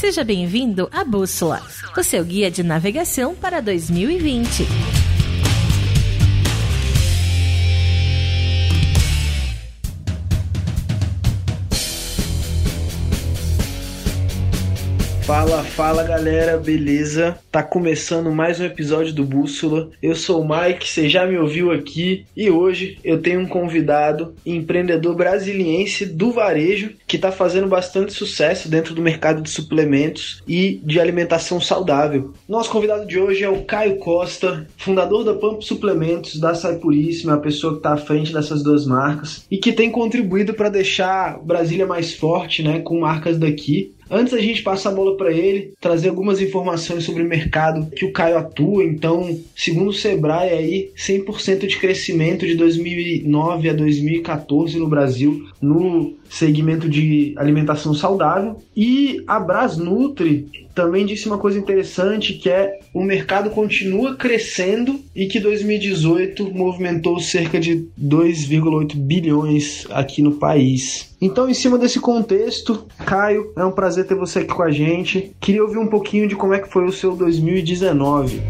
Seja 0.00 0.24
bem-vindo 0.24 0.88
à 0.90 1.04
Bússola, 1.04 1.60
o 1.94 2.02
seu 2.02 2.24
guia 2.24 2.50
de 2.50 2.62
navegação 2.62 3.34
para 3.34 3.60
2020. 3.60 4.99
Fala, 15.30 15.62
fala 15.62 16.02
galera, 16.02 16.56
beleza? 16.58 17.38
Tá 17.52 17.62
começando 17.62 18.32
mais 18.32 18.58
um 18.58 18.64
episódio 18.64 19.14
do 19.14 19.24
Bússola. 19.24 19.88
Eu 20.02 20.16
sou 20.16 20.42
o 20.42 20.44
Mike, 20.44 20.88
você 20.88 21.08
já 21.08 21.24
me 21.24 21.38
ouviu 21.38 21.70
aqui 21.70 22.26
e 22.36 22.50
hoje 22.50 22.98
eu 23.04 23.22
tenho 23.22 23.38
um 23.38 23.46
convidado, 23.46 24.34
empreendedor 24.44 25.14
brasiliense 25.14 26.04
do 26.04 26.32
varejo, 26.32 26.94
que 27.06 27.16
tá 27.16 27.30
fazendo 27.30 27.68
bastante 27.68 28.12
sucesso 28.12 28.68
dentro 28.68 28.92
do 28.92 29.00
mercado 29.00 29.40
de 29.40 29.50
suplementos 29.50 30.42
e 30.48 30.80
de 30.82 30.98
alimentação 30.98 31.60
saudável. 31.60 32.34
Nosso 32.48 32.68
convidado 32.68 33.06
de 33.06 33.20
hoje 33.20 33.44
é 33.44 33.48
o 33.48 33.62
Caio 33.62 33.98
Costa, 33.98 34.66
fundador 34.76 35.22
da 35.22 35.34
Pump 35.34 35.64
Suplementos, 35.64 36.40
da 36.40 36.56
Sai 36.56 36.74
Puríssima, 36.78 37.34
a 37.34 37.38
pessoa 37.38 37.76
que 37.76 37.82
tá 37.82 37.92
à 37.92 37.96
frente 37.96 38.32
dessas 38.32 38.64
duas 38.64 38.84
marcas 38.84 39.46
e 39.48 39.58
que 39.58 39.72
tem 39.72 39.92
contribuído 39.92 40.54
para 40.54 40.68
deixar 40.68 41.38
Brasília 41.38 41.86
mais 41.86 42.12
forte, 42.12 42.64
né, 42.64 42.80
com 42.80 42.98
marcas 42.98 43.38
daqui. 43.38 43.94
Antes 44.10 44.34
a 44.34 44.38
gente 44.38 44.62
passar 44.62 44.90
a 44.90 44.94
bola 44.94 45.16
para 45.16 45.30
ele, 45.32 45.72
trazer 45.80 46.08
algumas 46.08 46.40
informações 46.40 47.04
sobre 47.04 47.22
o 47.22 47.28
mercado 47.28 47.88
que 47.90 48.04
o 48.04 48.12
Caio 48.12 48.38
atua. 48.38 48.82
Então, 48.82 49.38
segundo 49.54 49.90
o 49.90 49.94
Sebrae, 49.94 50.50
aí 50.50 50.90
100% 50.96 51.66
de 51.66 51.78
crescimento 51.78 52.44
de 52.44 52.56
2009 52.56 53.68
a 53.68 53.72
2014 53.72 54.78
no 54.78 54.88
Brasil 54.88 55.48
no 55.62 56.14
segmento 56.28 56.88
de 56.88 57.34
alimentação 57.36 57.94
saudável. 57.94 58.60
E 58.76 59.22
a 59.28 59.38
Brasnutri 59.38 60.48
também 60.80 61.04
disse 61.04 61.26
uma 61.26 61.36
coisa 61.36 61.58
interessante 61.58 62.32
que 62.32 62.48
é 62.48 62.78
o 62.94 63.02
mercado 63.02 63.50
continua 63.50 64.16
crescendo 64.16 64.98
e 65.14 65.26
que 65.26 65.38
2018 65.38 66.54
movimentou 66.54 67.20
cerca 67.20 67.60
de 67.60 67.86
2,8 68.02 68.96
bilhões 68.96 69.86
aqui 69.90 70.22
no 70.22 70.32
país. 70.32 71.14
Então, 71.20 71.50
em 71.50 71.52
cima 71.52 71.76
desse 71.76 72.00
contexto, 72.00 72.86
Caio, 73.04 73.52
é 73.58 73.62
um 73.62 73.72
prazer 73.72 74.06
ter 74.06 74.14
você 74.14 74.38
aqui 74.38 74.54
com 74.54 74.62
a 74.62 74.70
gente. 74.70 75.36
Queria 75.38 75.62
ouvir 75.62 75.76
um 75.76 75.86
pouquinho 75.86 76.26
de 76.26 76.34
como 76.34 76.54
é 76.54 76.58
que 76.58 76.72
foi 76.72 76.86
o 76.86 76.92
seu 76.92 77.14
2019. 77.14 78.40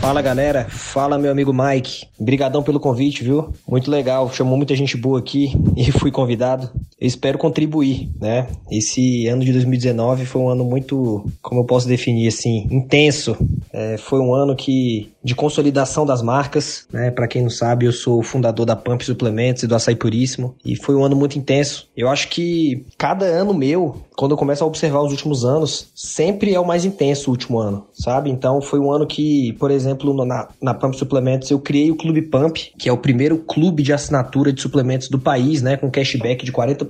Fala 0.00 0.22
galera, 0.22 0.66
fala 0.68 1.18
meu 1.18 1.30
amigo 1.30 1.52
Mike. 1.52 2.06
Obrigadão 2.18 2.62
pelo 2.62 2.80
convite, 2.80 3.22
viu? 3.22 3.52
Muito 3.68 3.90
legal, 3.90 4.32
chamou 4.32 4.56
muita 4.56 4.74
gente 4.74 4.96
boa 4.96 5.18
aqui 5.18 5.52
e 5.76 5.90
fui 5.92 6.10
convidado. 6.10 6.70
Eu 7.00 7.06
espero 7.06 7.38
contribuir, 7.38 8.10
né? 8.20 8.46
Esse 8.70 9.26
ano 9.26 9.44
de 9.44 9.52
2019 9.52 10.26
foi 10.26 10.42
um 10.42 10.48
ano 10.48 10.64
muito, 10.64 11.24
como 11.42 11.60
eu 11.60 11.64
posso 11.64 11.88
definir 11.88 12.28
assim, 12.28 12.66
intenso. 12.70 13.36
É, 13.72 13.96
foi 13.96 14.20
um 14.20 14.34
ano 14.34 14.54
que 14.56 15.12
de 15.22 15.34
consolidação 15.34 16.06
das 16.06 16.22
marcas, 16.22 16.86
né? 16.92 17.10
Para 17.10 17.28
quem 17.28 17.42
não 17.42 17.50
sabe, 17.50 17.86
eu 17.86 17.92
sou 17.92 18.20
o 18.20 18.22
fundador 18.22 18.64
da 18.64 18.74
Pump 18.74 19.04
Suplementos 19.04 19.62
e 19.62 19.66
do 19.66 19.74
Açaí 19.74 19.94
Puríssimo 19.94 20.54
e 20.64 20.76
foi 20.76 20.94
um 20.94 21.04
ano 21.04 21.14
muito 21.14 21.38
intenso. 21.38 21.88
Eu 21.96 22.08
acho 22.08 22.28
que 22.28 22.84
cada 22.96 23.26
ano 23.26 23.52
meu, 23.52 24.02
quando 24.16 24.32
eu 24.32 24.38
começo 24.38 24.64
a 24.64 24.66
observar 24.66 25.02
os 25.02 25.10
últimos 25.10 25.44
anos, 25.44 25.90
sempre 25.94 26.54
é 26.54 26.60
o 26.60 26.66
mais 26.66 26.84
intenso 26.84 27.28
o 27.28 27.32
último 27.32 27.58
ano, 27.58 27.86
sabe? 27.92 28.30
Então 28.30 28.62
foi 28.62 28.78
um 28.78 28.90
ano 28.90 29.06
que, 29.06 29.52
por 29.54 29.70
exemplo 29.70 29.90
exemplo, 29.90 30.24
na, 30.24 30.48
na 30.60 30.74
Pump 30.74 30.96
Suplementos, 30.96 31.50
eu 31.50 31.58
criei 31.58 31.90
o 31.90 31.96
Clube 31.96 32.22
Pump, 32.22 32.72
que 32.78 32.88
é 32.88 32.92
o 32.92 32.98
primeiro 32.98 33.38
clube 33.38 33.82
de 33.82 33.92
assinatura 33.92 34.52
de 34.52 34.60
suplementos 34.60 35.08
do 35.08 35.18
país, 35.18 35.62
né? 35.62 35.76
Com 35.76 35.90
cashback 35.90 36.44
de 36.44 36.52
40%. 36.52 36.89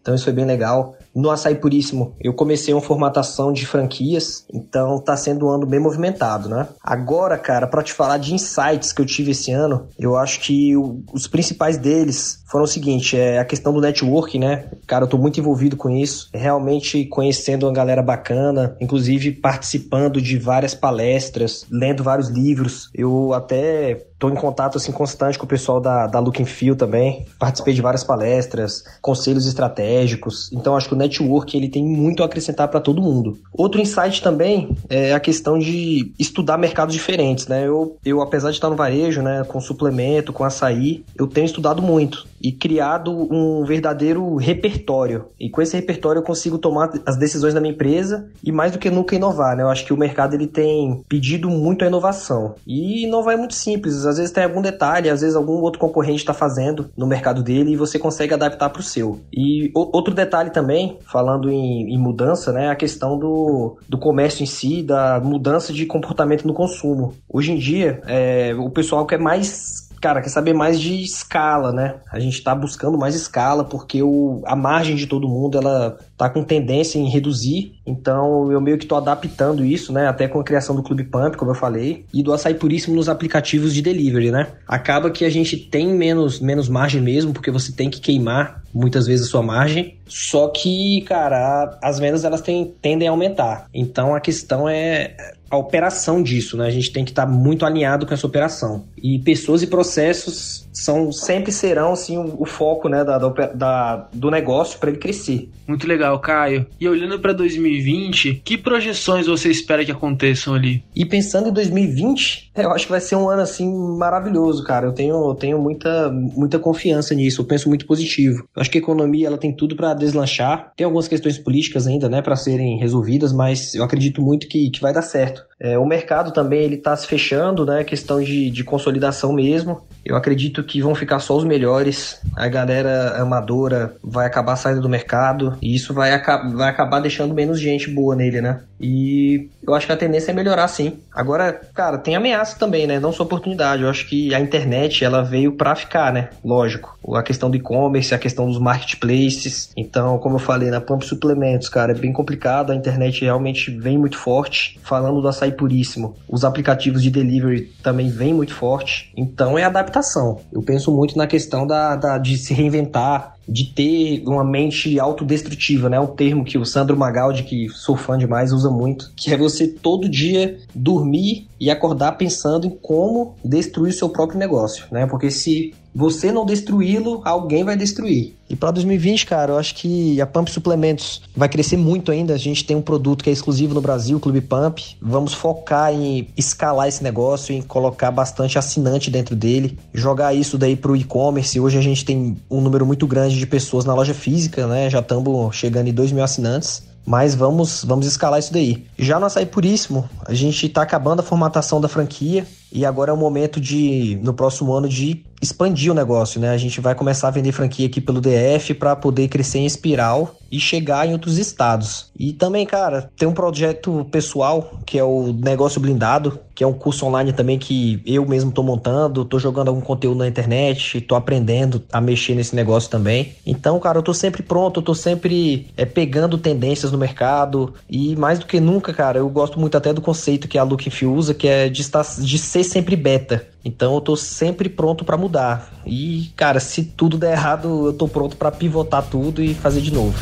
Então 0.00 0.14
isso 0.14 0.24
foi 0.24 0.32
bem 0.32 0.44
legal. 0.44 0.96
No 1.14 1.30
Açaí 1.30 1.54
Puríssimo, 1.54 2.16
eu 2.20 2.34
comecei 2.34 2.74
uma 2.74 2.80
formatação 2.80 3.52
de 3.52 3.66
franquias, 3.66 4.44
então 4.52 4.98
tá 4.98 5.16
sendo 5.16 5.46
um 5.46 5.50
ano 5.50 5.66
bem 5.66 5.78
movimentado, 5.78 6.48
né? 6.48 6.66
Agora, 6.82 7.38
cara, 7.38 7.66
para 7.66 7.82
te 7.82 7.92
falar 7.92 8.18
de 8.18 8.34
insights 8.34 8.92
que 8.92 9.00
eu 9.00 9.06
tive 9.06 9.30
esse 9.30 9.52
ano, 9.52 9.86
eu 9.98 10.16
acho 10.16 10.40
que 10.40 10.76
o, 10.76 11.02
os 11.12 11.26
principais 11.26 11.78
deles 11.78 12.42
foram 12.46 12.64
o 12.64 12.68
seguinte, 12.68 13.16
é 13.16 13.38
a 13.38 13.44
questão 13.44 13.72
do 13.72 13.80
networking, 13.80 14.38
né? 14.38 14.64
Cara, 14.86 15.04
eu 15.04 15.08
tô 15.08 15.18
muito 15.18 15.38
envolvido 15.38 15.76
com 15.76 15.90
isso, 15.90 16.28
realmente 16.32 17.04
conhecendo 17.06 17.66
uma 17.66 17.72
galera 17.72 18.02
bacana, 18.02 18.76
inclusive 18.80 19.32
participando 19.32 20.20
de 20.20 20.38
várias 20.38 20.74
palestras, 20.74 21.64
lendo 21.70 22.02
vários 22.02 22.28
livros. 22.28 22.90
Eu 22.94 23.32
até 23.32 24.04
Estou 24.24 24.30
em 24.30 24.40
contato 24.40 24.78
assim 24.78 24.90
constante 24.90 25.38
com 25.38 25.44
o 25.44 25.48
pessoal 25.48 25.80
da, 25.80 26.06
da 26.06 26.18
Look 26.18 26.40
and 26.40 26.46
Feel 26.46 26.74
também. 26.74 27.26
Participei 27.38 27.74
de 27.74 27.82
várias 27.82 28.02
palestras, 28.02 28.82
conselhos 29.02 29.46
estratégicos. 29.46 30.50
Então 30.50 30.74
acho 30.74 30.88
que 30.88 30.94
o 30.94 30.96
network 31.04 31.56
ele 31.56 31.68
tem 31.68 31.84
muito 31.84 32.22
a 32.22 32.26
acrescentar 32.26 32.68
para 32.68 32.80
todo 32.80 33.02
mundo. 33.02 33.38
Outro 33.52 33.80
insight 33.80 34.22
também 34.22 34.76
é 34.88 35.12
a 35.12 35.20
questão 35.20 35.58
de 35.58 36.12
estudar 36.18 36.58
mercados 36.58 36.94
diferentes, 36.94 37.46
né? 37.46 37.66
Eu, 37.66 37.96
eu 38.04 38.20
apesar 38.20 38.50
de 38.50 38.56
estar 38.56 38.70
no 38.70 38.76
varejo, 38.76 39.22
né, 39.22 39.44
com 39.46 39.60
suplemento, 39.60 40.32
com 40.32 40.44
açaí, 40.44 41.04
eu 41.16 41.26
tenho 41.26 41.46
estudado 41.46 41.80
muito 41.80 42.26
e 42.44 42.52
criado 42.52 43.10
um 43.10 43.64
verdadeiro 43.64 44.36
repertório. 44.36 45.24
E 45.40 45.48
com 45.48 45.62
esse 45.62 45.74
repertório 45.74 46.18
eu 46.18 46.24
consigo 46.24 46.58
tomar 46.58 46.92
as 47.06 47.16
decisões 47.16 47.54
da 47.54 47.60
minha 47.60 47.72
empresa 47.72 48.28
e 48.44 48.52
mais 48.52 48.70
do 48.70 48.78
que 48.78 48.90
nunca 48.90 49.16
inovar, 49.16 49.56
né? 49.56 49.62
Eu 49.62 49.70
acho 49.70 49.86
que 49.86 49.94
o 49.94 49.96
mercado 49.96 50.34
ele 50.34 50.46
tem 50.46 51.02
pedido 51.08 51.48
muito 51.48 51.84
a 51.84 51.88
inovação. 51.88 52.54
E 52.66 53.06
inovar 53.06 53.34
é 53.34 53.36
muito 53.38 53.54
simples 53.54 54.04
às 54.04 54.18
vezes 54.18 54.32
tem 54.32 54.44
algum 54.44 54.60
detalhe, 54.60 55.08
às 55.08 55.22
vezes 55.22 55.36
algum 55.36 55.54
outro 55.54 55.80
concorrente 55.80 56.18
está 56.18 56.34
fazendo 56.34 56.90
no 56.96 57.06
mercado 57.06 57.42
dele 57.42 57.72
e 57.72 57.76
você 57.76 57.98
consegue 57.98 58.34
adaptar 58.34 58.68
para 58.68 58.80
o 58.80 58.82
seu. 58.82 59.20
E 59.32 59.70
outro 59.74 60.12
detalhe 60.14 60.50
também, 60.50 60.98
falando 61.10 61.50
em, 61.50 61.94
em, 61.94 61.98
mudança, 61.98 62.52
né, 62.52 62.68
a 62.68 62.76
questão 62.76 63.18
do, 63.18 63.78
do 63.88 63.96
comércio 63.96 64.42
em 64.42 64.46
si, 64.46 64.82
da 64.82 65.20
mudança 65.20 65.72
de 65.72 65.86
comportamento 65.86 66.46
no 66.46 66.52
consumo. 66.52 67.14
Hoje 67.28 67.52
em 67.52 67.58
dia, 67.58 68.02
é, 68.06 68.54
o 68.54 68.68
pessoal 68.68 69.06
quer 69.06 69.18
mais 69.18 69.83
cara, 70.04 70.20
quer 70.20 70.28
saber 70.28 70.52
mais 70.52 70.78
de 70.78 71.02
escala, 71.02 71.72
né? 71.72 71.94
A 72.12 72.20
gente 72.20 72.42
tá 72.42 72.54
buscando 72.54 72.98
mais 72.98 73.14
escala 73.14 73.64
porque 73.64 74.02
o, 74.02 74.42
a 74.44 74.54
margem 74.54 74.96
de 74.96 75.06
todo 75.06 75.26
mundo 75.26 75.56
ela 75.56 75.96
tá 76.14 76.28
com 76.28 76.44
tendência 76.44 76.98
em 76.98 77.08
reduzir. 77.08 77.72
Então 77.86 78.52
eu 78.52 78.60
meio 78.60 78.76
que 78.76 78.84
tô 78.84 78.96
adaptando 78.96 79.64
isso, 79.64 79.94
né? 79.94 80.06
Até 80.06 80.28
com 80.28 80.38
a 80.38 80.44
criação 80.44 80.76
do 80.76 80.82
Clube 80.82 81.04
Pump, 81.04 81.38
como 81.38 81.52
eu 81.52 81.54
falei, 81.54 82.04
e 82.12 82.22
do 82.22 82.34
açaí 82.34 82.52
puríssimo 82.52 82.94
nos 82.94 83.08
aplicativos 83.08 83.72
de 83.72 83.80
delivery, 83.80 84.30
né? 84.30 84.48
Acaba 84.68 85.10
que 85.10 85.24
a 85.24 85.30
gente 85.30 85.56
tem 85.56 85.88
menos, 85.88 86.38
menos 86.38 86.68
margem 86.68 87.00
mesmo, 87.00 87.32
porque 87.32 87.50
você 87.50 87.72
tem 87.72 87.88
que 87.88 87.98
queimar 87.98 88.62
muitas 88.74 89.06
vezes 89.06 89.26
a 89.26 89.30
sua 89.30 89.42
margem. 89.42 89.96
Só 90.06 90.48
que, 90.48 91.00
cara, 91.08 91.78
as 91.82 91.98
vendas 91.98 92.24
elas 92.24 92.42
tem, 92.42 92.74
tendem 92.82 93.08
a 93.08 93.10
aumentar. 93.10 93.68
Então 93.72 94.14
a 94.14 94.20
questão 94.20 94.68
é 94.68 95.16
a 95.54 95.58
operação 95.58 96.22
disso, 96.22 96.56
né? 96.56 96.66
A 96.66 96.70
gente 96.70 96.92
tem 96.92 97.04
que 97.04 97.10
estar 97.10 97.26
tá 97.26 97.32
muito 97.32 97.64
alinhado 97.64 98.06
com 98.06 98.14
essa 98.14 98.26
operação. 98.26 98.84
E 99.02 99.18
pessoas 99.20 99.62
e 99.62 99.66
processos 99.66 100.68
são 100.72 101.12
sempre 101.12 101.52
serão 101.52 101.92
assim 101.92 102.18
o, 102.18 102.42
o 102.42 102.44
foco, 102.44 102.88
né, 102.88 103.04
da, 103.04 103.18
da 103.18 104.08
do 104.12 104.30
negócio 104.30 104.78
para 104.78 104.90
ele 104.90 104.98
crescer. 104.98 105.48
Muito 105.66 105.86
legal, 105.86 106.18
Caio. 106.18 106.66
E 106.78 106.88
olhando 106.88 107.18
para 107.18 107.32
2020, 107.32 108.42
que 108.44 108.58
projeções 108.58 109.26
você 109.26 109.48
espera 109.48 109.84
que 109.84 109.92
aconteçam 109.92 110.54
ali? 110.54 110.84
E 110.94 111.06
pensando 111.06 111.48
em 111.48 111.52
2020, 111.52 112.50
eu 112.56 112.70
acho 112.72 112.86
que 112.86 112.92
vai 112.92 113.00
ser 113.00 113.16
um 113.16 113.30
ano 113.30 113.42
assim 113.42 113.72
maravilhoso, 113.96 114.64
cara. 114.64 114.86
Eu 114.86 114.92
tenho, 114.92 115.14
eu 115.14 115.34
tenho 115.34 115.58
muita, 115.58 116.10
muita 116.10 116.58
confiança 116.58 117.14
nisso. 117.14 117.40
Eu 117.40 117.46
penso 117.46 117.68
muito 117.68 117.86
positivo. 117.86 118.46
Eu 118.54 118.60
acho 118.60 118.70
que 118.70 118.78
a 118.78 118.80
economia 118.80 119.28
ela 119.28 119.38
tem 119.38 119.52
tudo 119.52 119.76
para 119.76 119.94
deslanchar. 119.94 120.72
Tem 120.76 120.84
algumas 120.84 121.08
questões 121.08 121.38
políticas 121.38 121.86
ainda, 121.86 122.08
né, 122.08 122.20
para 122.20 122.36
serem 122.36 122.78
resolvidas, 122.78 123.32
mas 123.32 123.74
eu 123.74 123.84
acredito 123.84 124.20
muito 124.20 124.48
que, 124.48 124.70
que 124.70 124.80
vai 124.80 124.92
dar 124.92 125.02
certo. 125.02 125.43
É, 125.58 125.78
o 125.78 125.86
mercado 125.86 126.32
também 126.32 126.62
ele 126.62 126.74
está 126.74 126.96
se 126.96 127.06
fechando, 127.06 127.64
né? 127.64 127.84
Questão 127.84 128.22
de, 128.22 128.50
de 128.50 128.64
consolidação 128.64 129.32
mesmo. 129.32 129.82
Eu 130.04 130.16
acredito 130.16 130.62
que 130.62 130.82
vão 130.82 130.94
ficar 130.94 131.18
só 131.20 131.36
os 131.36 131.44
melhores. 131.44 132.20
A 132.36 132.48
galera 132.48 133.16
amadora 133.20 133.96
vai 134.02 134.26
acabar 134.26 134.56
saindo 134.56 134.82
do 134.82 134.88
mercado 134.88 135.56
e 135.62 135.74
isso 135.74 135.94
vai, 135.94 136.10
vai 136.52 136.68
acabar 136.68 137.00
deixando 137.00 137.32
menos 137.32 137.58
gente 137.58 137.88
boa 137.88 138.14
nele, 138.14 138.40
né? 138.40 138.60
E 138.80 139.48
eu 139.66 139.72
acho 139.72 139.86
que 139.86 139.92
a 139.92 139.96
tendência 139.96 140.30
é 140.30 140.34
melhorar 140.34 140.68
sim. 140.68 140.98
Agora, 141.10 141.58
cara, 141.72 141.96
tem 141.96 142.14
ameaça 142.14 142.58
também, 142.58 142.86
né? 142.86 143.00
Não 143.00 143.12
só 143.12 143.22
oportunidade. 143.22 143.82
Eu 143.82 143.88
acho 143.88 144.06
que 144.06 144.34
a 144.34 144.40
internet 144.40 145.02
ela 145.02 145.22
veio 145.22 145.52
para 145.52 145.74
ficar, 145.74 146.12
né? 146.12 146.28
Lógico. 146.44 146.98
A 147.14 147.22
questão 147.22 147.50
do 147.50 147.56
e-commerce, 147.56 148.14
a 148.14 148.18
questão 148.18 148.46
dos 148.46 148.58
marketplaces. 148.58 149.70
Então, 149.74 150.18
como 150.18 150.34
eu 150.34 150.40
falei, 150.40 150.68
na 150.68 150.82
Pump 150.82 151.02
Suplementos, 151.02 151.70
cara, 151.70 151.92
é 151.92 151.94
bem 151.94 152.12
complicado. 152.12 152.72
A 152.72 152.74
internet 152.74 153.24
realmente 153.24 153.70
vem 153.70 153.96
muito 153.96 154.18
forte. 154.18 154.78
Falando 154.82 155.22
do 155.24 155.28
açaí 155.28 155.50
puríssimo, 155.50 156.14
os 156.28 156.44
aplicativos 156.44 157.02
de 157.02 157.10
delivery 157.10 157.72
também 157.82 158.08
vêm 158.08 158.32
muito 158.32 158.54
forte. 158.54 159.12
Então, 159.16 159.58
é 159.58 159.64
adaptação. 159.64 160.40
Eu 160.52 160.62
penso 160.62 160.92
muito 160.92 161.16
na 161.16 161.26
questão 161.26 161.66
da, 161.66 161.96
da 161.96 162.18
de 162.18 162.36
se 162.36 162.54
reinventar, 162.54 163.34
de 163.46 163.64
ter 163.64 164.22
uma 164.26 164.44
mente 164.44 164.98
autodestrutiva, 164.98 165.88
né? 165.88 166.00
Um 166.00 166.06
termo 166.06 166.44
que 166.44 166.56
o 166.56 166.64
Sandro 166.64 166.96
Magaldi, 166.96 167.42
que 167.42 167.68
sou 167.68 167.96
fã 167.96 168.16
demais, 168.16 168.52
usa 168.52 168.70
muito, 168.70 169.12
que 169.16 169.32
é 169.32 169.36
você 169.36 169.68
todo 169.68 170.08
dia 170.08 170.58
dormir 170.74 171.46
e 171.60 171.70
acordar 171.70 172.12
pensando 172.12 172.66
em 172.66 172.70
como 172.70 173.34
destruir 173.44 173.90
o 173.90 173.96
seu 173.96 174.08
próprio 174.08 174.38
negócio, 174.38 174.86
né? 174.90 175.06
Porque 175.06 175.30
se 175.30 175.74
você 175.94 176.32
não 176.32 176.44
destruí-lo, 176.44 177.22
alguém 177.24 177.62
vai 177.62 177.76
destruir. 177.76 178.34
E 178.50 178.56
para 178.56 178.72
2020, 178.72 179.26
cara, 179.26 179.52
eu 179.52 179.58
acho 179.58 179.74
que 179.76 180.20
a 180.20 180.26
Pump 180.26 180.50
Suplementos 180.50 181.22
vai 181.36 181.48
crescer 181.48 181.76
muito 181.76 182.10
ainda. 182.10 182.34
A 182.34 182.38
gente 182.38 182.64
tem 182.64 182.76
um 182.76 182.82
produto 182.82 183.22
que 183.22 183.30
é 183.30 183.32
exclusivo 183.32 183.72
no 183.72 183.80
Brasil, 183.80 184.16
o 184.16 184.20
Clube 184.20 184.40
Pump. 184.40 184.96
Vamos 185.00 185.32
focar 185.32 185.92
em 185.92 186.28
escalar 186.36 186.88
esse 186.88 187.02
negócio, 187.02 187.54
em 187.54 187.62
colocar 187.62 188.10
bastante 188.10 188.58
assinante 188.58 189.10
dentro 189.10 189.36
dele, 189.36 189.78
jogar 189.92 190.34
isso 190.34 190.58
daí 190.58 190.76
pro 190.76 190.96
e-commerce. 190.96 191.60
Hoje 191.60 191.78
a 191.78 191.82
gente 191.82 192.04
tem 192.04 192.36
um 192.50 192.60
número 192.60 192.84
muito 192.84 193.06
grande 193.06 193.38
de 193.38 193.46
pessoas 193.46 193.84
na 193.84 193.94
loja 193.94 194.12
física, 194.12 194.66
né? 194.66 194.90
Já 194.90 194.98
estamos 194.98 195.54
chegando 195.56 195.88
em 195.88 195.92
2 195.92 196.12
mil 196.12 196.24
assinantes 196.24 196.82
mas 197.06 197.34
vamos, 197.34 197.84
vamos 197.84 198.06
escalar 198.06 198.40
isso 198.40 198.52
daí. 198.52 198.86
Já 198.98 199.20
no 199.20 199.26
Açaí 199.26 199.44
Puríssimo, 199.44 200.08
a 200.26 200.32
gente 200.32 200.66
está 200.66 200.82
acabando 200.82 201.20
a 201.20 201.22
formatação 201.22 201.80
da 201.80 201.88
franquia 201.88 202.46
e 202.74 202.84
agora 202.84 203.12
é 203.12 203.14
o 203.14 203.16
momento 203.16 203.60
de, 203.60 204.18
no 204.20 204.34
próximo 204.34 204.72
ano, 204.72 204.88
de 204.88 205.24
expandir 205.40 205.92
o 205.92 205.94
negócio, 205.94 206.40
né? 206.40 206.50
A 206.50 206.56
gente 206.56 206.80
vai 206.80 206.94
começar 206.94 207.28
a 207.28 207.30
vender 207.30 207.52
franquia 207.52 207.86
aqui 207.86 208.00
pelo 208.00 208.20
DF 208.20 208.74
para 208.74 208.96
poder 208.96 209.28
crescer 209.28 209.58
em 209.58 209.66
espiral 209.66 210.34
e 210.50 210.58
chegar 210.58 211.06
em 211.06 211.12
outros 211.12 211.38
estados. 211.38 212.10
E 212.18 212.32
também, 212.32 212.64
cara, 212.64 213.10
tem 213.16 213.28
um 213.28 213.32
projeto 213.32 214.06
pessoal 214.10 214.80
que 214.86 214.98
é 214.98 215.04
o 215.04 215.32
Negócio 215.32 215.80
Blindado, 215.80 216.38
que 216.54 216.62
é 216.62 216.66
um 216.66 216.72
curso 216.72 217.04
online 217.06 217.32
também 217.32 217.58
que 217.58 218.00
eu 218.06 218.24
mesmo 218.24 218.52
tô 218.52 218.62
montando, 218.62 219.24
tô 219.24 219.38
jogando 219.38 219.68
algum 219.68 219.80
conteúdo 219.80 220.18
na 220.18 220.28
internet, 220.28 221.00
tô 221.00 221.16
aprendendo 221.16 221.82
a 221.92 222.00
mexer 222.00 222.34
nesse 222.36 222.54
negócio 222.54 222.88
também. 222.88 223.34
Então, 223.44 223.78
cara, 223.80 223.98
eu 223.98 224.02
tô 224.02 224.14
sempre 224.14 224.42
pronto, 224.42 224.78
eu 224.78 224.84
tô 224.84 224.94
sempre 224.94 225.66
é, 225.76 225.84
pegando 225.84 226.38
tendências 226.38 226.92
no 226.92 226.98
mercado 226.98 227.74
e 227.90 228.14
mais 228.14 228.38
do 228.38 228.46
que 228.46 228.60
nunca, 228.60 228.94
cara, 228.94 229.18
eu 229.18 229.28
gosto 229.28 229.58
muito 229.58 229.76
até 229.76 229.92
do 229.92 230.00
conceito 230.00 230.46
que 230.46 230.56
a 230.56 230.62
Look 230.62 230.88
usa, 231.04 231.34
que 231.34 231.48
é 231.48 231.68
de, 231.68 231.80
estar, 231.80 232.04
de 232.20 232.38
ser 232.38 232.62
sempre 232.64 232.96
beta. 232.96 233.46
Então 233.64 233.94
eu 233.94 234.00
tô 234.00 234.16
sempre 234.16 234.68
pronto 234.68 235.04
para 235.04 235.16
mudar. 235.16 235.72
E, 235.86 236.30
cara, 236.36 236.60
se 236.60 236.84
tudo 236.84 237.16
der 237.16 237.32
errado, 237.32 237.86
eu 237.86 237.92
tô 237.92 238.08
pronto 238.08 238.36
para 238.36 238.50
pivotar 238.50 239.02
tudo 239.02 239.42
e 239.42 239.54
fazer 239.54 239.80
de 239.80 239.92
novo. 239.92 240.18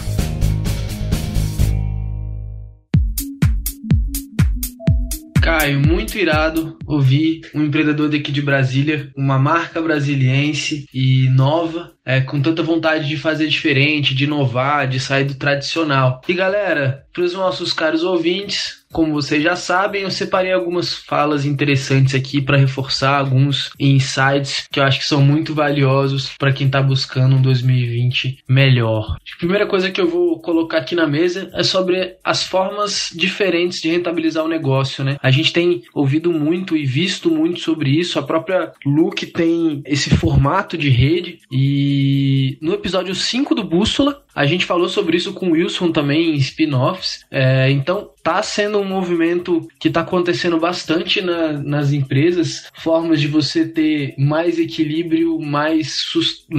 Caio, 5.42 5.80
muito 5.80 6.16
irado 6.16 6.78
ouvir 6.86 7.40
um 7.52 7.64
empreendedor 7.64 8.08
daqui 8.08 8.30
de 8.30 8.40
Brasília, 8.40 9.10
uma 9.16 9.40
marca 9.40 9.82
brasiliense 9.82 10.86
e 10.94 11.28
nova, 11.30 11.92
é, 12.04 12.20
com 12.20 12.40
tanta 12.40 12.62
vontade 12.62 13.08
de 13.08 13.16
fazer 13.16 13.48
diferente, 13.48 14.14
de 14.14 14.22
inovar, 14.22 14.86
de 14.86 15.00
sair 15.00 15.24
do 15.24 15.34
tradicional. 15.34 16.20
E 16.28 16.32
galera, 16.32 17.04
para 17.12 17.24
os 17.24 17.32
nossos 17.32 17.72
caros 17.72 18.04
ouvintes, 18.04 18.81
como 18.92 19.14
vocês 19.14 19.42
já 19.42 19.56
sabem, 19.56 20.02
eu 20.02 20.10
separei 20.10 20.52
algumas 20.52 20.94
falas 20.94 21.44
interessantes 21.44 22.14
aqui 22.14 22.40
para 22.40 22.58
reforçar 22.58 23.18
alguns 23.18 23.70
insights 23.80 24.68
que 24.70 24.78
eu 24.78 24.84
acho 24.84 25.00
que 25.00 25.06
são 25.06 25.22
muito 25.22 25.54
valiosos 25.54 26.30
para 26.38 26.52
quem 26.52 26.66
está 26.66 26.82
buscando 26.82 27.36
um 27.36 27.42
2020 27.42 28.38
melhor. 28.48 29.16
A 29.16 29.38
primeira 29.38 29.66
coisa 29.66 29.90
que 29.90 30.00
eu 30.00 30.08
vou 30.08 30.38
colocar 30.40 30.78
aqui 30.78 30.94
na 30.94 31.06
mesa 31.06 31.50
é 31.54 31.62
sobre 31.62 32.16
as 32.22 32.44
formas 32.44 33.10
diferentes 33.14 33.80
de 33.80 33.90
rentabilizar 33.90 34.44
o 34.44 34.48
negócio, 34.48 35.02
né? 35.02 35.16
A 35.22 35.30
gente 35.30 35.52
tem 35.52 35.82
ouvido 35.94 36.30
muito 36.30 36.76
e 36.76 36.84
visto 36.84 37.30
muito 37.30 37.60
sobre 37.60 37.90
isso. 37.90 38.18
A 38.18 38.22
própria 38.22 38.72
Look 38.84 39.26
tem 39.26 39.82
esse 39.86 40.10
formato 40.10 40.76
de 40.76 40.90
rede 40.90 41.40
e 41.50 42.58
no 42.60 42.74
episódio 42.74 43.14
5 43.14 43.54
do 43.54 43.64
Bússola 43.64 44.22
a 44.34 44.46
gente 44.46 44.64
falou 44.64 44.88
sobre 44.88 45.16
isso 45.16 45.32
com 45.32 45.48
o 45.48 45.52
Wilson 45.52 45.92
também 45.92 46.30
em 46.30 46.36
spin-offs. 46.36 47.24
É, 47.30 47.70
então, 47.70 48.10
tá 48.22 48.42
sendo 48.42 48.78
um 48.78 48.84
movimento 48.84 49.66
que 49.78 49.88
está 49.88 50.00
acontecendo 50.00 50.58
bastante 50.58 51.20
na, 51.20 51.52
nas 51.52 51.92
empresas, 51.92 52.70
formas 52.74 53.20
de 53.20 53.28
você 53.28 53.66
ter 53.66 54.14
mais 54.16 54.58
equilíbrio, 54.58 55.40
mais 55.40 56.04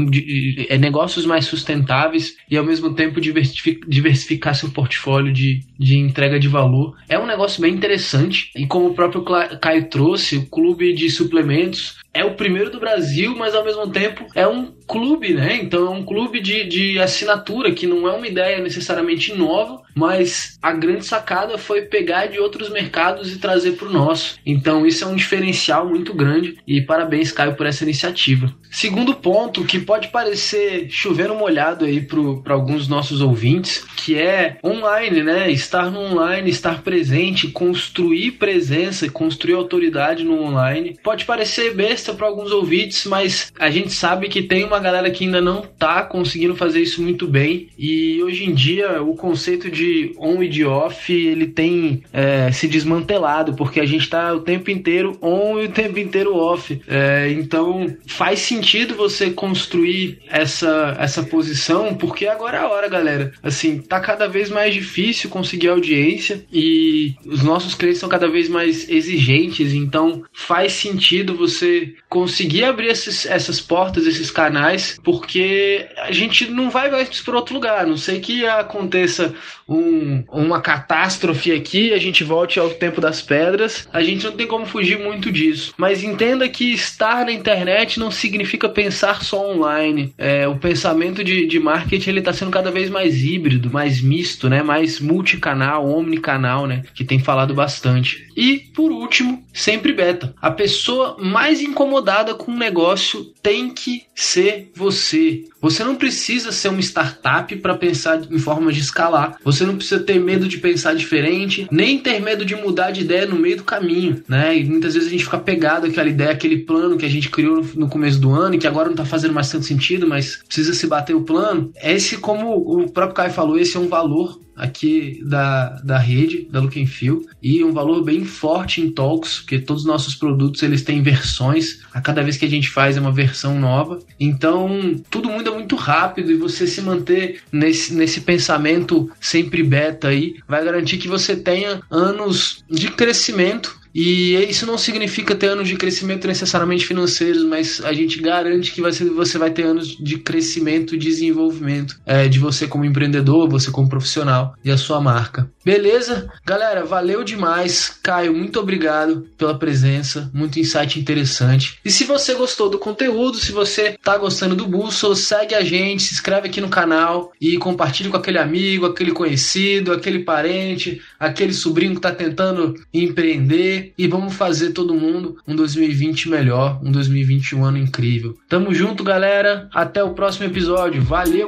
de, 0.10 0.68
é, 0.70 0.78
negócios 0.78 1.26
mais 1.26 1.46
sustentáveis 1.46 2.36
e 2.50 2.58
ao 2.58 2.66
mesmo 2.66 2.94
tempo 2.94 3.22
diversificar, 3.22 3.88
diversificar 3.88 4.56
seu 4.56 4.70
portfólio 4.70 5.32
de, 5.32 5.62
de 5.80 5.98
entrega 5.98 6.40
de 6.40 6.48
valor. 6.48 6.96
É 7.08 7.18
um 7.18 7.26
negócio 7.26 7.62
bem 7.62 7.74
interessante 7.74 8.52
e 8.56 8.68
como 8.68 8.88
o 8.88 8.94
próprio 8.94 9.24
Caio 9.62 9.90
trouxe, 9.90 10.38
o 10.38 10.46
clube 10.46 10.94
de 10.94 11.10
suplementos 11.10 12.03
é 12.14 12.24
o 12.24 12.36
primeiro 12.36 12.70
do 12.70 12.80
Brasil, 12.80 13.36
mas 13.36 13.56
ao 13.56 13.66
mesmo 13.66 13.90
tempo 13.90 14.26
é 14.36 14.48
um 14.48 14.72
clube, 14.88 15.34
né? 15.34 15.56
Então 15.56 15.88
é 15.88 15.90
um 15.90 16.06
clube 16.06 16.40
de, 16.40 16.66
de 16.66 17.00
assinatura, 17.00 17.72
que 17.72 17.88
não 17.88 18.08
é 18.08 18.12
uma 18.12 18.28
ideia 18.28 18.60
necessariamente 18.60 19.34
nova, 19.34 19.82
mas 19.96 20.58
a 20.62 20.72
grande 20.72 21.06
sacada 21.06 21.58
foi 21.58 21.84
pegar 21.84 22.28
de 22.28 22.40
outros 22.40 22.70
mercados 22.70 23.34
e 23.34 23.40
trazer 23.40 23.72
para 23.72 23.88
o 23.88 23.92
nosso. 23.92 24.38
Então 24.46 24.86
isso 24.86 25.04
é 25.04 25.08
um 25.08 25.16
diferencial 25.16 25.88
muito 25.88 26.14
grande 26.14 26.58
e 26.68 26.82
parabéns, 26.82 27.32
Caio, 27.32 27.56
por 27.56 27.66
essa 27.66 27.84
iniciativa. 27.84 28.54
Segundo 28.70 29.14
ponto, 29.14 29.64
que 29.64 29.80
pode 29.80 30.08
parecer 30.08 30.88
chovendo 30.90 31.36
molhado 31.36 31.86
aí 31.86 32.02
para 32.02 32.54
alguns 32.54 32.88
nossos 32.88 33.22
ouvintes, 33.22 33.86
que 33.96 34.18
é 34.18 34.58
online, 34.64 35.22
né? 35.22 35.52
Estar 35.52 35.92
no 35.92 36.00
online, 36.00 36.50
estar 36.50 36.82
presente, 36.82 37.50
construir 37.50 38.32
presença, 38.32 39.08
construir 39.10 39.54
autoridade 39.54 40.24
no 40.24 40.42
online. 40.42 40.98
Pode 41.04 41.26
parecer 41.26 41.76
besta 41.76 42.03
para 42.12 42.26
alguns 42.26 42.52
ouvintes, 42.52 43.06
mas 43.06 43.54
a 43.60 43.70
gente 43.70 43.94
sabe 43.94 44.28
que 44.28 44.42
tem 44.42 44.64
uma 44.64 44.80
galera 44.80 45.12
que 45.12 45.26
ainda 45.26 45.40
não 45.40 45.62
tá 45.62 46.02
conseguindo 46.04 46.56
fazer 46.56 46.82
isso 46.82 47.02
muito 47.02 47.28
bem. 47.28 47.70
E 47.78 48.22
hoje 48.24 48.46
em 48.46 48.54
dia 48.54 49.02
o 49.04 49.16
conceito 49.16 49.70
de 49.70 50.14
on 50.18 50.42
e 50.42 50.50
de 50.50 50.66
off 50.66 51.14
ele 51.14 51.46
tem 51.46 52.04
é, 52.12 52.52
se 52.52 52.68
desmantelado, 52.68 53.54
porque 53.54 53.80
a 53.80 53.86
gente 53.86 54.10
tá 54.10 54.34
o 54.34 54.42
tempo 54.42 54.72
inteiro 54.72 55.18
on 55.22 55.60
e 55.60 55.66
o 55.66 55.72
tempo 55.72 56.00
inteiro 56.00 56.36
off. 56.36 56.82
É, 56.88 57.32
então 57.32 57.96
faz 58.08 58.40
sentido 58.40 58.96
você 58.96 59.30
construir 59.30 60.20
essa, 60.28 60.96
essa 61.00 61.22
posição, 61.24 61.94
porque 61.94 62.26
agora 62.26 62.58
é 62.58 62.62
a 62.62 62.68
hora, 62.68 62.88
galera. 62.88 63.32
Assim, 63.44 63.80
tá 63.80 64.00
cada 64.00 64.28
vez 64.28 64.50
mais 64.50 64.74
difícil 64.74 65.30
conseguir 65.30 65.68
audiência 65.68 66.44
e 66.52 67.14
os 67.26 67.44
nossos 67.44 67.76
clientes 67.76 68.00
são 68.00 68.10
cada 68.10 68.28
vez 68.28 68.50
mais 68.50 68.90
exigentes, 68.90 69.74
então 69.74 70.24
faz 70.34 70.74
sentido 70.74 71.36
você 71.36 71.93
conseguir 72.10 72.64
abrir 72.64 72.88
esses, 72.88 73.26
essas 73.26 73.60
portas, 73.60 74.06
esses 74.06 74.30
canais, 74.30 75.00
porque 75.04 75.90
a 75.98 76.12
gente 76.12 76.46
não 76.50 76.70
vai 76.70 76.92
mais 76.92 77.22
para 77.22 77.36
outro 77.36 77.56
lugar. 77.56 77.88
Não 77.88 77.98
sei 77.98 78.20
que 78.20 78.46
aconteça 78.46 79.34
um, 79.68 80.24
uma 80.32 80.62
catástrofe 80.62 81.52
aqui, 81.52 81.94
a 81.94 81.98
gente 81.98 82.24
volte 82.24 82.60
ao 82.60 82.70
tempo 82.70 83.00
das 83.00 83.22
pedras. 83.22 83.88
A 83.92 84.02
gente 84.02 84.26
não 84.26 84.34
tem 84.34 84.48
como 84.48 84.66
fugir 84.66 85.00
muito 85.00 85.32
disso. 85.32 85.74
Mas 85.78 86.04
entenda 86.04 86.48
que 86.50 86.74
estar 86.74 87.26
na 87.26 87.32
internet 87.32 88.00
não 88.00 88.12
significa 88.12 88.70
pensar 88.70 89.24
só 89.24 89.52
online. 89.52 90.14
É, 90.18 90.48
o 90.48 90.58
pensamento 90.58 91.24
de, 91.24 91.46
de 91.46 91.60
marketing 91.60 92.10
ele 92.10 92.20
está 92.20 92.34
sendo 92.34 92.52
cada 92.52 92.72
vez 92.72 92.90
mais 92.90 93.24
híbrido, 93.24 93.72
mais 93.72 94.02
misto, 94.02 94.50
né? 94.50 94.62
mais 94.62 95.00
multicanal, 95.00 95.88
omnicanal, 95.88 96.68
né? 96.68 96.84
que 96.94 97.04
tem 97.04 97.20
falado 97.20 97.54
bastante. 97.54 98.28
E, 98.36 98.60
por 98.76 98.92
último, 98.92 99.44
sempre 99.54 99.94
beta. 99.94 100.34
A 100.42 100.52
pessoa 100.52 101.18
mais 101.20 101.62
incomodada 101.62 102.34
com 102.34 102.52
o 102.52 102.58
negócio 102.58 103.26
tem 103.42 103.70
que 103.70 104.04
ser 104.16 104.72
você. 104.76 105.44
Você 105.62 105.84
não 105.84 105.96
precisa 105.96 106.52
ser 106.52 106.70
uma 106.70 106.82
startup 106.82 107.56
para 107.58 107.76
pensar 107.76 108.22
em 108.30 108.38
formas 108.38 108.76
de 108.76 108.82
escalar. 108.82 109.38
Você 109.44 109.63
não 109.66 109.78
precisa 109.78 110.02
ter 110.02 110.20
medo 110.20 110.48
de 110.48 110.58
pensar 110.58 110.94
diferente, 110.96 111.68
nem 111.72 112.00
ter 112.00 112.20
medo 112.22 112.46
de 112.46 112.56
mudar 112.56 112.92
de 112.92 113.02
ideia 113.02 113.26
no 113.26 113.36
meio 113.36 113.58
do 113.58 113.64
caminho, 113.64 114.24
né? 114.28 114.58
E 114.58 114.64
muitas 114.64 114.94
vezes 114.94 115.08
a 115.08 115.12
gente 115.12 115.26
fica 115.26 115.38
pegado 115.38 115.88
àquela 115.88 116.10
ideia, 116.10 116.32
aquele 116.32 116.58
plano 116.58 116.98
que 116.98 117.06
a 117.06 117.10
gente 117.10 117.30
criou 117.30 117.66
no 117.76 117.88
começo 117.88 118.20
do 118.20 118.32
ano 118.32 118.56
e 118.56 118.58
que 118.58 118.68
agora 118.68 118.90
não 118.90 118.96
tá 118.96 119.06
fazendo 119.06 119.34
mais 119.34 119.50
tanto 119.50 119.66
sentido, 119.66 120.08
mas 120.08 120.40
precisa 120.46 120.74
se 120.74 120.88
bater 120.88 121.16
o 121.16 121.22
plano. 121.22 121.72
Esse, 121.82 122.18
como 122.18 122.56
o 122.56 122.92
próprio 122.92 123.16
Caio 123.16 123.32
falou, 123.32 123.58
esse 123.58 123.78
é 123.78 123.80
um 123.80 123.88
valor 123.88 124.43
aqui 124.56 125.22
da, 125.26 125.82
da 125.84 125.98
rede, 125.98 126.48
da 126.52 126.60
Look 126.60 126.86
Feel, 126.86 127.26
e 127.42 127.64
um 127.64 127.72
valor 127.72 128.04
bem 128.04 128.24
forte 128.24 128.82
em 128.82 128.92
talks, 128.92 129.40
porque 129.40 129.60
todos 129.60 129.84
os 129.84 129.88
nossos 129.88 130.16
produtos 130.16 130.62
eles 130.64 130.84
têm 130.84 131.02
versões, 131.02 131.82
a 131.94 132.02
cada 132.02 132.22
vez 132.22 132.38
que 132.38 132.46
a 132.46 132.50
gente 132.50 132.70
faz 132.70 132.98
é 132.98 133.00
uma 133.00 133.12
versão 133.12 133.60
nova, 133.60 134.00
então 134.20 134.96
tudo 135.10 135.30
muda 135.30 135.52
muito 135.52 135.76
rápido 135.76 136.32
e 136.32 136.36
você 136.36 136.68
se 136.68 136.82
manter 136.82 137.42
nesse, 137.52 137.94
nesse 137.94 138.22
pensamento 138.22 139.10
sempre 139.20 139.64
beta 139.64 140.10
aí, 140.10 140.36
vai 140.48 140.64
garantir 140.64 140.98
que 140.98 141.08
você 141.08 141.36
tenha 141.36 141.82
anos 141.90 142.64
de 142.70 142.90
crescimento 142.90 143.83
e 143.94 144.36
isso 144.50 144.66
não 144.66 144.78
significa 144.78 145.36
ter 145.36 145.48
anos 145.48 145.68
de 145.68 145.76
crescimento 145.76 146.28
necessariamente 146.28 146.86
financeiros, 146.86 147.44
mas 147.44 147.82
a 147.84 147.94
gente 147.94 148.20
garante 148.20 148.72
que 148.72 148.82
você, 148.82 149.06
você 149.06 149.38
vai 149.38 149.52
ter 149.52 149.64
anos 149.64 149.96
de 149.98 150.18
crescimento 150.18 150.96
e 150.96 150.98
desenvolvimento 150.98 152.00
é, 152.06 152.28
de 152.28 152.40
você 152.40 152.68
como 152.68 152.86
empreendedor, 152.86 153.48
você 153.48 153.70
como 153.70 153.90
profissional 153.90 154.56
e 154.64 154.72
a 154.72 154.78
sua 154.78 155.00
marca. 155.00 155.50
Beleza? 155.64 156.30
Galera, 156.46 156.84
valeu 156.84 157.24
demais. 157.24 157.98
Caio, 158.02 158.34
muito 158.34 158.60
obrigado 158.60 159.28
pela 159.38 159.58
presença. 159.58 160.30
Muito 160.34 160.60
insight 160.60 161.00
interessante. 161.00 161.80
E 161.86 161.92
se 161.92 162.04
você 162.04 162.34
gostou 162.34 162.70
do 162.70 162.80
conteúdo, 162.80 163.38
se 163.38 163.52
você 163.52 163.98
tá 164.04 164.18
gostando 164.18 164.56
do 164.56 164.68
Bússola, 164.68 165.16
segue 165.16 165.56
a 165.56 165.64
gente, 165.64 166.04
se 166.04 166.14
inscreve 166.14 166.48
aqui 166.48 166.60
no 166.60 166.70
canal 166.70 167.32
e 167.40 167.58
compartilhe 167.58 168.10
com 168.10 168.18
aquele 168.18 168.40
amigo, 168.40 168.86
aquele 168.86 169.12
conhecido, 169.12 169.94
aquele 169.94 170.20
parente, 170.20 171.02
aquele 171.20 171.54
sobrinho 171.54 171.96
que 171.96 172.02
tá 172.02 172.12
tentando 172.12 172.74
empreender 172.94 173.83
e 173.98 174.08
vamos 174.08 174.34
fazer 174.34 174.72
todo 174.72 174.94
mundo 174.94 175.38
um 175.48 175.56
2020 175.56 176.30
melhor, 176.30 176.80
um 176.84 176.92
2021 176.92 177.66
ano 177.66 177.78
incrível. 177.78 178.38
Tamo 178.48 178.74
junto, 178.74 179.04
galera. 179.04 179.70
Até 179.74 180.04
o 180.04 180.14
próximo 180.14 180.46
episódio. 180.46 181.02
Valeu! 181.02 181.48